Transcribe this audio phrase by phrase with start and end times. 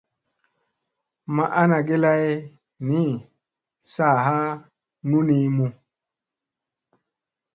[1.35, 2.25] Ma ana ge lay
[2.87, 3.03] ni
[3.93, 4.37] saa ha
[5.09, 5.65] nunimu.